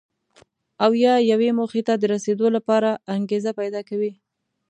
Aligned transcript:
او 0.83 0.91
یا 1.03 1.13
یوې 1.31 1.49
موخې 1.57 1.81
ته 1.87 1.93
د 1.97 2.03
رسېدو 2.13 2.47
لپاره 2.55 2.89
انګېزه 3.15 3.51
پیدا 3.59 3.81
کوي. 3.89 4.11